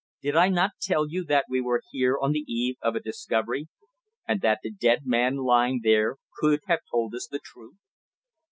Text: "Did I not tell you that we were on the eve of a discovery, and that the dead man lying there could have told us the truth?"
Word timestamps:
"Did 0.23 0.35
I 0.35 0.49
not 0.49 0.71
tell 0.81 1.07
you 1.07 1.23
that 1.25 1.45
we 1.47 1.61
were 1.61 1.79
on 2.19 2.31
the 2.31 2.43
eve 2.51 2.77
of 2.81 2.95
a 2.95 2.99
discovery, 2.99 3.67
and 4.27 4.41
that 4.41 4.61
the 4.63 4.71
dead 4.71 5.05
man 5.05 5.35
lying 5.35 5.81
there 5.83 6.15
could 6.37 6.61
have 6.65 6.79
told 6.91 7.13
us 7.13 7.27
the 7.27 7.37
truth?" 7.37 7.77